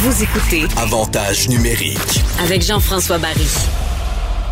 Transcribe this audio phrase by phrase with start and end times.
[0.00, 2.22] Vous écoutez Avantage numérique.
[2.42, 3.46] avec Jean-François Barry.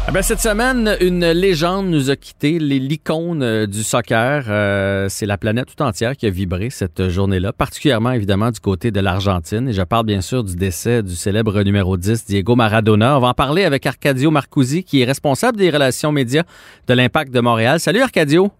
[0.08, 4.44] Ah ben, cette semaine, une légende nous a quitté, les- l'icône euh, du soccer.
[4.48, 8.90] Euh, c'est la planète tout entière qui a vibré cette journée-là, particulièrement évidemment du côté
[8.90, 9.68] de l'Argentine.
[9.68, 13.16] Et je parle bien sûr du décès du célèbre numéro 10, Diego Maradona.
[13.16, 16.44] On va en parler avec Arcadio Marcusi, qui est responsable des relations médias
[16.86, 17.80] de l'Impact de Montréal.
[17.80, 18.50] Salut Arcadio.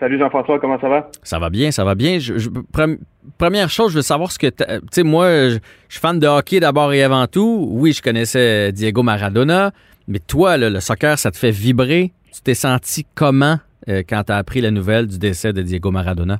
[0.00, 1.10] Salut Jean-François, comment ça va?
[1.24, 2.18] Ça va bien, ça va bien.
[2.20, 2.98] Je- je- pre-
[3.36, 4.46] première chose, je veux savoir ce que...
[4.46, 5.58] Tu sais, moi, je,
[5.88, 7.66] je suis fan de hockey d'abord et avant tout.
[7.72, 9.72] Oui, je connaissais Diego Maradona,
[10.06, 12.12] mais toi, là, le soccer, ça te fait vibrer.
[12.32, 13.56] Tu t'es senti comment
[13.88, 16.38] euh, quand tu as appris la nouvelle du décès de Diego Maradona?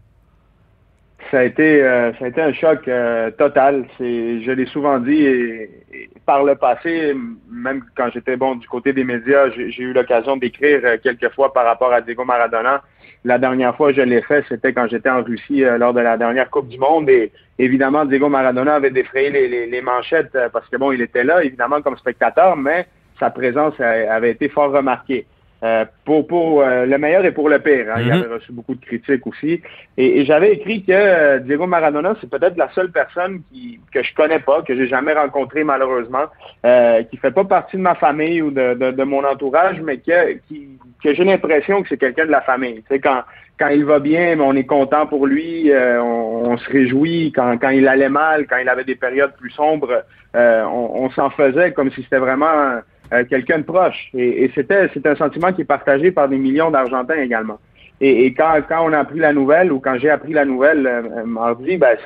[1.33, 3.87] Ça a été, euh, ça a été un choc euh, total.
[3.99, 5.63] Je l'ai souvent dit et,
[5.93, 7.15] et par le passé,
[7.51, 11.65] même quand j'étais bon du côté des médias, j'ai, eu l'occasion d'écrire quelques fois par
[11.67, 12.83] rapport à Diego Maradona.
[13.25, 16.01] La dernière fois que je l'ai fait, c'était quand j'étais en Russie euh, lors de
[16.01, 19.31] la dernière Coupe du Monde et évidemment Diego Maradona avait défrayé
[19.67, 22.87] les, manchettes euh, parce que bon, il était là évidemment comme spectateur, mais
[23.19, 25.27] sa présence avait été fort remarquée.
[25.65, 27.87] Euh, pour pour euh, le meilleur et pour le pire.
[27.91, 27.99] hein.
[28.01, 28.13] Il Mhm.
[28.13, 29.61] avait reçu beaucoup de critiques aussi.
[29.97, 34.01] Et, et j'avais écrit que euh, Diego Maradona, c'est peut-être la seule personne qui, que
[34.05, 36.27] je connais pas, que j'ai jamais rencontré malheureusement,
[36.65, 39.97] euh, qui fait pas partie de ma famille ou de, de, de mon entourage, mais
[39.99, 42.77] que, qui, que j'ai l'impression que c'est quelqu'un de la famille.
[42.83, 43.23] Tu sais, quand,
[43.59, 47.33] quand il va bien, on est content pour lui, euh, on, on se réjouit.
[47.35, 50.05] Quand, quand il allait mal, quand il avait des périodes plus sombres,
[50.37, 52.81] euh, on, on s'en faisait comme si c'était vraiment
[53.13, 54.11] euh, quelqu'un de proche.
[54.15, 57.59] Et, et c'était, c'est un sentiment qui est partagé par des millions d'Argentins également.
[58.01, 60.87] Et, et quand, quand on a appris la nouvelle ou quand j'ai appris la nouvelle
[60.87, 61.97] euh, mardi, ben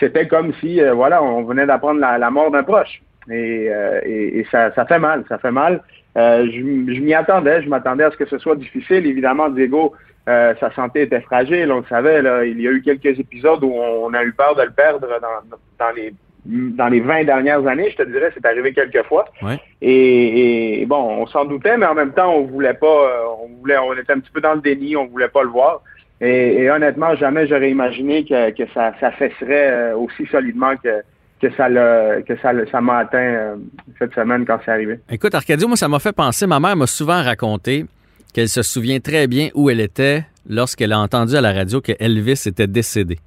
[0.00, 3.02] c'était comme si euh, voilà, on venait d'apprendre la, la mort d'un proche.
[3.30, 5.82] Et, euh, et, et ça, ça fait mal, ça fait mal.
[6.16, 6.58] Euh, je
[6.94, 9.04] je m'y attendais, je m'attendais à ce que ce soit difficile.
[9.04, 9.92] Évidemment, Diego,
[10.28, 12.22] euh, sa santé était fragile, on le savait.
[12.22, 15.06] Là, il y a eu quelques épisodes où on a eu peur de le perdre
[15.20, 16.14] dans, dans les
[16.46, 19.24] dans les 20 dernières années, je te dirais, c'est arrivé quelques fois.
[19.42, 19.58] Ouais.
[19.82, 23.48] Et, et bon, on s'en doutait, mais en même temps, on voulait pas, euh, on
[23.60, 25.82] voulait, on était un petit peu dans le déni, on voulait pas le voir.
[26.20, 31.02] Et, et honnêtement, jamais j'aurais imaginé que, que ça, ça fesserait euh, aussi solidement que,
[31.40, 33.56] que ça l'a, que ça m'a atteint euh,
[33.98, 35.00] cette semaine quand c'est arrivé.
[35.10, 37.84] Écoute, Arcadio, moi, ça m'a fait penser, ma mère m'a souvent raconté
[38.32, 41.92] qu'elle se souvient très bien où elle était lorsqu'elle a entendu à la radio que
[41.98, 43.18] Elvis était décédé.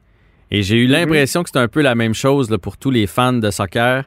[0.52, 3.08] Et j'ai eu l'impression que c'est un peu la même chose là, pour tous les
[3.08, 4.04] fans de soccer,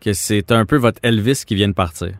[0.00, 2.12] que c'est un peu votre Elvis qui vient de partir.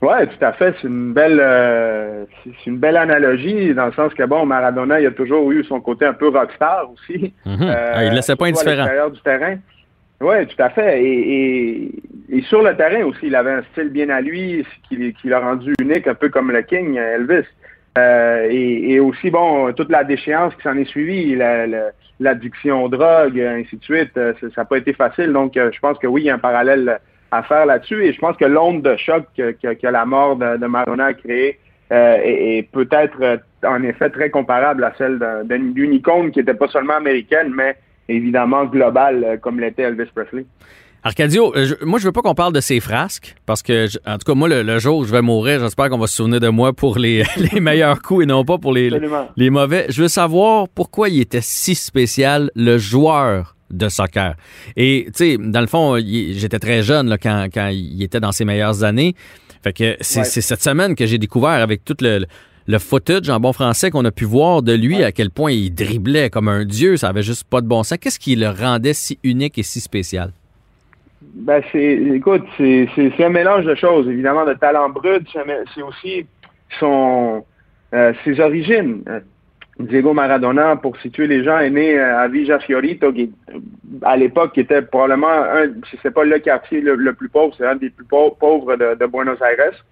[0.00, 0.74] Ouais, tout à fait.
[0.80, 5.06] C'est une belle, euh, c'est une belle analogie dans le sens que bon, Maradona, il
[5.06, 7.32] a toujours eu son côté un peu rockstar aussi.
[7.44, 7.68] Mhm.
[7.68, 9.10] Ah, il laissait pas à indifférent.
[9.10, 9.56] du terrain.
[10.20, 11.02] Oui, tout à fait.
[11.02, 11.92] Et, et,
[12.30, 15.28] et sur le terrain aussi, il avait un style bien à lui, ce qui, qui
[15.28, 17.46] l'a rendu unique, un peu comme le King, Elvis.
[17.98, 22.88] Euh, et, aussi, bon, toute la déchéance qui s'en est suivie, la- la- l'addiction aux
[22.88, 25.32] drogues, ainsi de suite, euh, ça n'a pas été facile.
[25.32, 26.98] Donc, euh, je pense que oui, il y a un parallèle
[27.38, 28.00] à faire là-dessus.
[28.04, 31.58] Et je pense que l'onde de choc que, la mort de, de Maradona a créée
[31.90, 36.54] est, est peut-être en effet très comparable à celle d'un- d'un- d'une icône qui n'était
[36.62, 37.76] pas seulement américaine, mais
[38.08, 40.44] évidemment globale, comme l'était Elvis Presley.
[41.04, 43.98] Arcadio, euh, je- moi, je veux pas qu'on parle de ces frasques, parce que, je-
[44.06, 46.16] en tout cas, moi, le, le jour où je vais mourir, j'espère qu'on va se
[46.16, 47.22] souvenir de moi pour les,
[47.52, 48.90] les meilleurs coups et non pas pour les,
[49.36, 49.86] les mauvais.
[49.90, 54.34] Je veux savoir pourquoi il était si spécial, le joueur de soccer.
[54.76, 58.32] Et, tu sais, dans le fond, j'étais très jeune là, quand, quand il était dans
[58.32, 59.14] ses meilleures années.
[59.62, 60.24] Fait que c'est Ouais.
[60.24, 62.24] c'est cette semaine que j'ai découvert avec tout le,
[62.66, 65.74] le footage en bon français qu'on a pu voir de lui, à quel point il
[65.74, 67.98] driblait comme un dieu, ça avait juste pas de bon sens.
[68.00, 70.32] Qu'est-ce qui le rendait si unique et si spécial?
[71.34, 75.26] Ben c'est, écoute, c'est, c'est, un mélange de choses, évidemment, de talent brut,
[75.74, 76.26] c'est aussi
[76.78, 77.44] son,
[77.94, 79.02] euh, ses origines.
[79.78, 83.32] Diego Maradona, pour situer les gens, est né euh, à Villa Fiorito, qui,
[84.02, 87.54] à l'époque, qui était probablement un, si c'est pas le quartier le, le plus pauvre,
[87.56, 89.84] c'est un des plus pau- pauvres de, de Buenos Aires,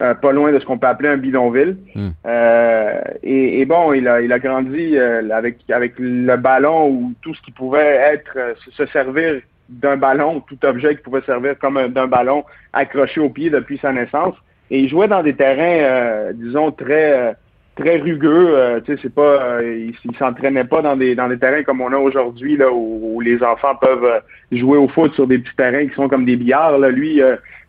[0.00, 1.76] euh, pas loin de ce qu'on peut appeler un bidonville.
[1.94, 2.08] Hmm.
[2.26, 7.12] Euh, et, et bon, il a, il a grandi euh, avec, avec le ballon ou
[7.20, 11.76] tout ce qui pouvait être, se servir d'un ballon, tout objet qui pouvait servir comme
[11.76, 14.34] un- d'un ballon accroché au pied depuis sa naissance.
[14.70, 17.32] Et il jouait dans des terrains, euh, disons, très euh,
[17.76, 18.56] très rugueux.
[18.56, 23.20] euh, c'est pas, il, s'entraînait pas dans des terrains comme on a aujourd'hui là, où,
[23.20, 24.22] les enfants peuvent
[24.52, 26.78] jouer au foot sur des petits terrains qui sont comme des billards.
[26.78, 26.88] Là.
[26.88, 27.20] Lui,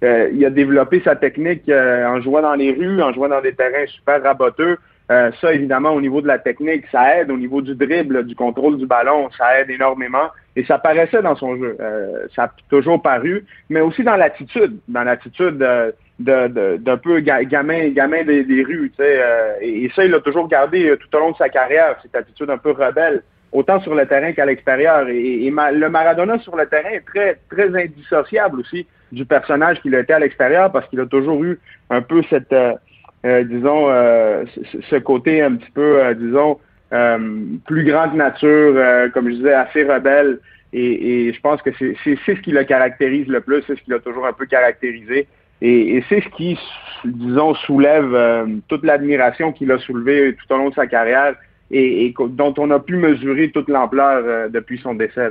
[0.03, 3.87] il a développé sa technique en jouant dans les rues, en jouant dans des terrains
[3.87, 4.77] super raboteux.
[5.11, 7.29] Euh, ça, évidemment, au niveau de la technique, ça aide.
[7.29, 10.29] Au niveau du dribble, du contrôle du ballon, ça aide énormément.
[10.55, 11.77] Et ça paraissait dans son jeu.
[11.79, 16.97] Euh, ça a toujours paru, mais aussi dans l'attitude, dans l'attitude euh, de, de, d'un
[16.97, 18.91] peu ga- gamin, gamin des, rues.
[18.99, 21.97] Euh, et, et ça, il l'a toujours gardé euh, tout au long de sa carrière,
[22.01, 23.21] cette attitude un peu rebelle.
[23.51, 25.07] autant sur le terrain qu'à l'extérieur.
[25.09, 29.99] Et, le Maradona sur le terrain est très, très indissociable aussi du personnage qu'il a
[29.99, 31.59] été à l'extérieur parce qu'il a toujours eu
[31.89, 32.73] un peu cette, euh,
[33.43, 34.45] disons, euh,
[34.89, 36.59] ce côté un petit peu, disons,
[37.65, 40.39] plus grand que nature, comme je disais, assez rebelle.
[40.73, 41.95] Et, je pense que c'est
[42.25, 45.27] ce qui le caractérise le plus, c'est ce qui l'a toujours un peu caractérisé.
[45.61, 46.59] Et, c'est ce qui,
[47.03, 48.15] disons, soulève
[48.67, 51.35] toute l'admiration qu'il a soulevée tout au long de sa carrière
[51.71, 55.29] et, dont on a pu mesurer toute l'ampleur depuis son décès.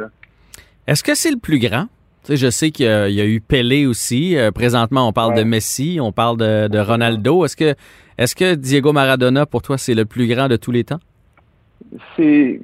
[0.87, 1.87] Est-ce que c'est le plus grand?
[2.29, 4.37] Je sais qu'il y, a eu Pelé aussi.
[4.37, 7.45] Euh, présentement, on parle de Messi, on parle de, Ronaldo.
[7.45, 7.75] Est-ce que,
[8.19, 11.01] est que Diego Maradona, pour toi, c'est le plus grand de tous les temps?
[12.17, 12.61] C'est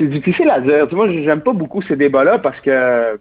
[0.00, 0.88] difficile à dire.
[0.92, 3.18] Moi, j'aime pas beaucoup ces débats-là parce que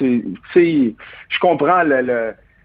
[0.00, 1.82] je comprends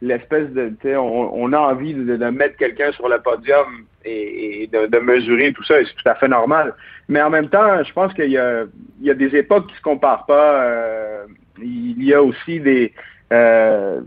[0.01, 5.63] l'espèce de, on, a envie de, mettre quelqu'un sur le podium et, de, mesurer tout
[5.63, 6.73] ça, et c'est tout à fait normal.
[7.07, 8.65] Mais en même temps, je pense qu'il y a,
[8.99, 10.63] des époques qui se comparent pas.
[10.63, 11.25] Euh,
[11.61, 12.93] il y a aussi des
[13.31, 14.01] euh,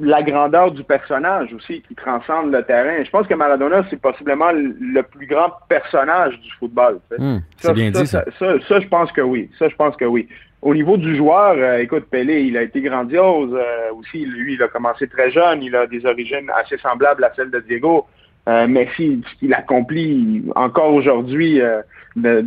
[0.00, 3.04] la grandeur du personnage aussi qui transcende le terrain.
[3.04, 6.98] Je pense que Maradona, c'est possiblement le plus grand personnage du football.
[7.18, 7.38] Hmm,
[7.74, 8.24] bien dit, ça.
[8.38, 9.50] Ça, je pense que oui.
[9.58, 10.26] Ça, je pense que oui.
[10.62, 14.24] Au niveau du joueur, euh, écoute, Pelé, il a été grandiose euh, aussi.
[14.24, 15.62] Lui, il a commencé très jeune.
[15.62, 18.06] Il a des origines assez semblables à celles de Diego.
[18.46, 21.60] Messi, ce qu'il accomplit encore aujourd'hui,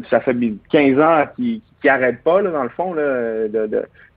[0.10, 0.36] ça fait
[0.72, 3.50] 15 ans qu'il qui n'arrêtent pas, dans le fond, de,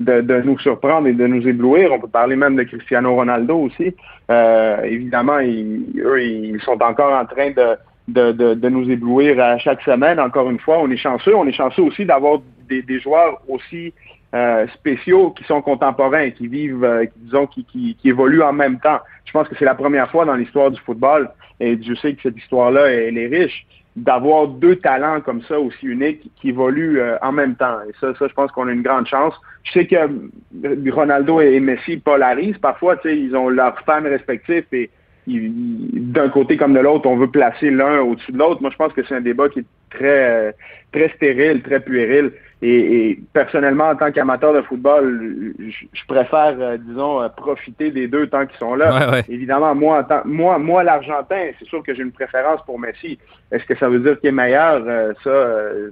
[0.01, 1.93] de, nous surprendre et de nous éblouir.
[1.93, 3.95] On peut parler même de Cristiano Ronaldo aussi.
[4.31, 10.21] Euh, évidemment, eux, ils sont encore en train de, de, nous éblouir à chaque semaine.
[10.21, 11.35] Encore une fois, on est chanceux.
[11.35, 13.93] On est chanceux aussi d'avoir des, joueurs aussi
[14.35, 18.79] euh, spéciaux qui sont contemporains, qui vivent, euh, disons, qui, qui, qui, évoluent en même
[18.79, 19.01] temps.
[19.25, 21.31] Je pense que c'est la première fois dans l'histoire du football,
[21.61, 23.67] et je sais que cette histoire-là, elle est riche,
[23.97, 27.79] d'avoir deux talents comme ça aussi uniques qui évoluent euh, en même temps.
[27.89, 29.35] Et ça, ça je pense qu'on a une grande chance.
[29.65, 34.91] Je sais que euh, Ronaldo et Messi polarisent parfois, ils ont leurs fans respectifs et
[35.27, 38.63] d'un côté comme de l'autre, on veut placer l'un au-dessus de l'autre.
[38.63, 40.53] Moi, je pense que c'est un débat qui est très, euh,
[40.93, 42.33] très stérile, très puéril.
[42.61, 48.27] Et, personnellement, en tant qu'amateur de football, je, préfère, euh, disons, euh, profiter des deux
[48.27, 49.23] tant qu'ils sont là.
[49.29, 53.19] Évidemment, moi, moi, moi, l'Argentin, c'est sûr que j'ai une préférence pour Messi.
[53.53, 54.83] Est-ce que ça veut dire qu'il est meilleur?
[55.23, 55.31] ça,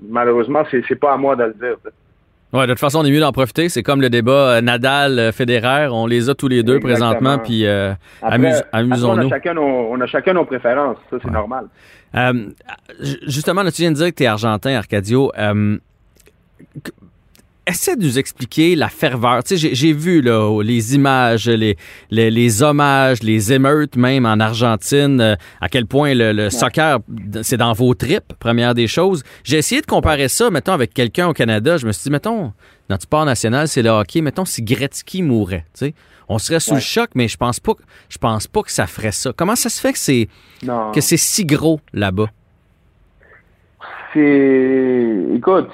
[0.08, 1.76] malheureusement, c'est pas à moi de le dire.
[2.52, 3.68] Ouais, de toute façon, on est mieux d'en profiter.
[3.68, 5.88] C'est comme le débat Nadal-Federer.
[5.90, 7.64] On les a tous les deux présentement, puis
[8.22, 9.30] amusons-nous.
[9.56, 10.98] On, on, a chacun nos préférences.
[11.10, 11.66] Ça, c'est normal.
[13.26, 15.30] justement, tu viens de dire que tu es argentin, Arcadio
[17.66, 19.42] essaie de nous expliquer la ferveur.
[19.42, 21.76] Tu sais, j'ai vu là, les images, les,
[22.10, 27.00] les, hommages, les émeutes même en Argentine, euh, à quel point le, soccer,
[27.42, 29.24] c'est dans vos tripes, première des choses.
[29.42, 31.76] J'ai essayé de comparer ça, mettons, avec quelqu'un au Canada.
[31.76, 32.52] Je me suis dit, mettons,
[32.88, 34.20] notre sport national, c'est le hockey.
[34.20, 35.94] Mettons, si Gretzky mourait, tu sais,
[36.28, 37.72] on serait sous le choc, mais je pense pas,
[38.08, 39.32] je pense pas que ça ferait ça.
[39.36, 40.28] Comment ça se fait que c'est
[40.92, 42.28] que c'est si gros là-bas?
[44.12, 45.68] C'est, écoute,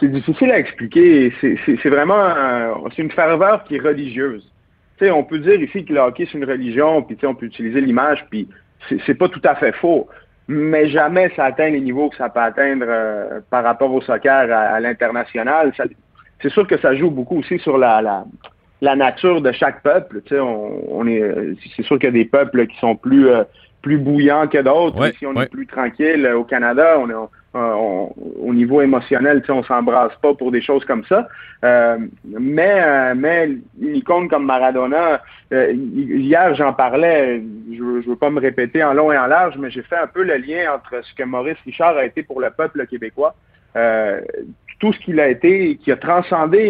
[0.00, 1.32] c'est difficile à expliquer.
[1.40, 4.44] C'est vraiment c'est une ferveur qui est religieuse.
[5.00, 8.24] on peut dire ici que le hockey, c'est une religion, puis on peut utiliser l'image,
[8.30, 8.48] puis
[9.06, 10.08] c'est pas tout à fait faux.
[10.46, 14.52] Mais jamais ça atteint les niveaux que ça peut atteindre euh, par rapport au soccer
[14.52, 15.72] à, l'international.
[16.42, 18.24] C'est sûr que ça joue beaucoup aussi sur la,
[18.82, 20.20] la, nature de chaque peuple.
[20.32, 23.44] On est, c'est sûr qu'il y a des peuples qui sont plus, euh,
[23.84, 25.06] plus bouillants que d'autres.
[25.08, 26.26] Ici, on est plus tranquille.
[26.34, 27.14] Au Canada, on est
[27.54, 28.06] euh,
[28.40, 31.28] au niveau émotionnel, on s'embrasse pas pour des choses comme ça.
[31.64, 33.50] Euh, mais, euh, mais
[33.80, 35.20] une icône comme Maradona,
[35.52, 39.70] hier j'en parlais, je ne veux pas me répéter en long et en large, mais
[39.70, 42.50] j'ai fait un peu le lien entre ce que Maurice Richard a été pour le
[42.50, 43.34] peuple québécois.
[44.80, 46.64] tout ce qu'il a été, qui a transcendé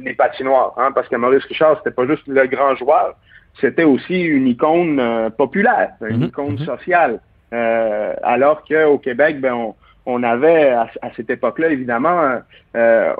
[0.00, 3.14] les patinoires, hein, parce que Maurice Richard, c'était pas juste le grand joueur,
[3.60, 6.28] c'était aussi une icône populaire, une mm-hmm.
[6.28, 6.64] icône mm-hmm.
[6.64, 7.20] sociale.
[7.52, 9.72] Euh, alors qu'au Québec, ben,
[10.06, 12.40] on, avait à, cette époque-là, évidemment,
[12.76, 13.12] euh,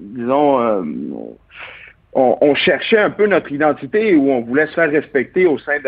[0.00, 0.82] disons, euh,
[2.14, 5.78] on, cherchait un peu notre identité où on voulait se faire respecter au sein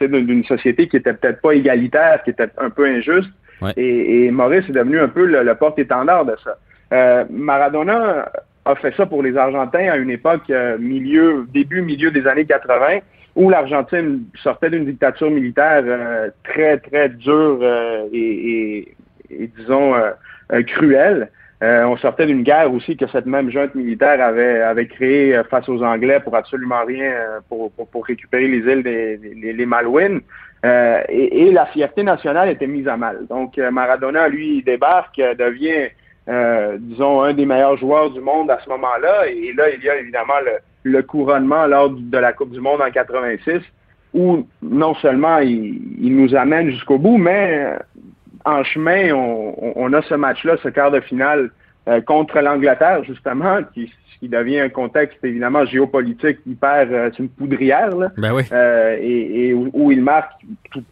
[0.00, 3.30] d'une société qui était peut-être pas égalitaire, qui était un peu injuste.
[3.76, 7.26] Et, Maurice est devenu un peu le, porte-étendard de ça.
[7.30, 8.30] Maradona
[8.66, 13.00] a fait ça pour les Argentins à une époque milieu, début, milieu des années 80
[13.36, 18.96] où l'Argentine sortait d'une dictature militaire euh, très, très dure euh, et,
[19.58, 21.30] disons, euh, cruelle.
[21.60, 26.20] on sortait d'une guerre aussi que cette même junte militaire avait, créée face aux Anglais
[26.20, 27.12] pour absolument rien,
[27.48, 27.70] pour,
[28.06, 30.20] récupérer les îles des Malouines.
[30.64, 33.26] et, la fierté nationale était mise à mal.
[33.28, 35.88] Donc Maradona, lui, débarque, devient,
[36.26, 39.28] disons, un des meilleurs joueurs du monde à ce moment-là.
[39.28, 40.34] Et, là, il y a évidemment
[40.84, 43.60] le, couronnement lors de la Coupe du Monde en 86
[44.14, 47.76] où non seulement il, nous amène jusqu'au bout, mais
[48.46, 51.50] en chemin, on, a ce match-là, ce quart de finale
[51.88, 57.28] euh, contre l'Angleterre, justement, qui, qui devient un contexte évidemment géopolitique hyper, euh, c'est une
[57.28, 58.44] poudrière, là, ben oui.
[58.52, 60.32] Euh, et, où, il marque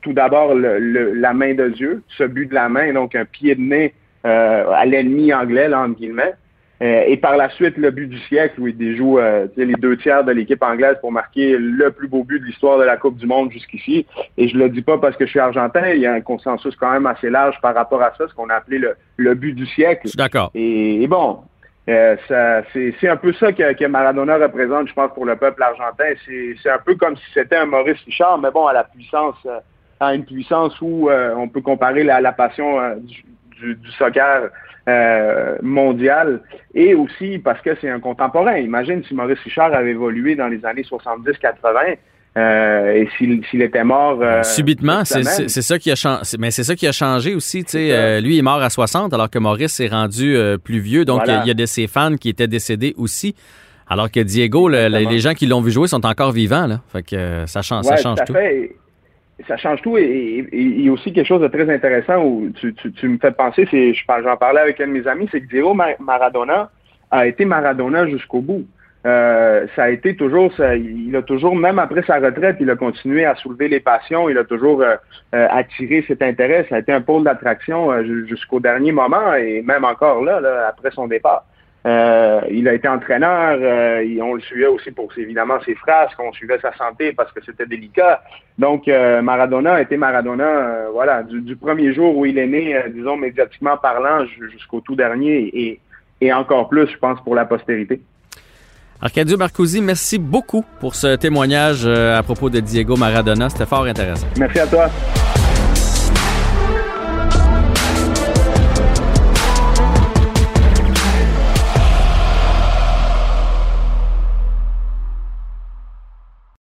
[0.02, 3.60] tout, d'abord la main de Dieu, ce but de la main, donc un pied de
[3.60, 6.34] nez à l'ennemi anglais, là, entre guillemets.
[6.82, 9.96] Euh, et par la suite, le but du siècle, où il déjoue euh, les deux
[9.96, 13.16] tiers de l'équipe anglaise pour marquer le plus beau but de l'histoire de la Coupe
[13.16, 14.06] du Monde jusqu'ici.
[14.36, 16.74] Et je le dis pas parce que je suis argentin, il y a un consensus
[16.76, 18.80] quand même assez large par rapport à ça, ce qu'on a appelé
[19.16, 20.02] le, but du siècle.
[20.04, 20.50] Je suis d'accord.
[20.54, 21.38] Et, bon,
[21.88, 26.12] euh, c'est un peu ça que, Maradona représente, je pense, pour le peuple argentin.
[26.26, 29.36] C'est un peu comme si c'était un Maurice Richard, mais bon, à la puissance,
[30.00, 33.24] à une puissance où on peut comparer la, la passion du,
[33.64, 34.50] du, soccer
[34.88, 36.40] euh, mondial
[36.74, 38.58] et aussi parce que c'est un contemporain.
[38.58, 41.96] Imagine si Maurice Richard avait évolué dans les années 70-80.
[42.36, 46.36] Euh, et s'il était mort euh, subitement, c'est ça qui a changé.
[46.38, 47.64] Mais c'est ça qui a changé aussi.
[47.64, 51.04] Tu lui est mort à 60 alors que Maurice s'est rendu plus vieux.
[51.04, 53.34] Donc il y, a de ses fans qui étaient décédés aussi.
[53.88, 56.66] Alors que Diego, les gens qui l'ont vu jouer sont encore vivants.
[56.66, 56.80] Là.
[56.88, 58.34] Fait que ça change, ça change tout
[59.48, 63.08] ça change tout et, il y a aussi quelque chose de très intéressant où tu,
[63.08, 66.70] me fais penser, j'en parlais avec un de mes amis, c'est que Diego Maradona
[67.10, 68.64] a été Maradona jusqu'au bout.
[69.06, 73.26] Euh, ça a été toujours, il a toujours, même après sa retraite, il a continué
[73.26, 74.94] à soulever les passions, il a toujours euh,
[75.34, 77.90] euh, attiré cet intérêt, ça a été un pôle d'attraction
[78.26, 81.44] jusqu'au dernier moment et même encore là après son départ.
[81.86, 86.32] Euh, il a été entraîneur, euh, on le suivait aussi pour évidemment ses frasques, on
[86.32, 88.22] suivait sa santé parce que c'était délicat.
[88.58, 93.18] Donc euh, Maradona a été Maradona, voilà, du, premier jour où il est né, disons
[93.18, 95.80] médiatiquement parlant, jusqu'au tout dernier et,
[96.22, 98.00] et encore plus, je pense, pour la postérité.
[99.02, 103.50] Arcadio Marcosi, merci beaucoup pour ce témoignage à propos de Diego Maradona.
[103.50, 104.26] C'était fort intéressant.
[104.38, 104.88] Merci à toi.